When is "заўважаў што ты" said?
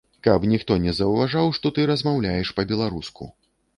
0.99-1.85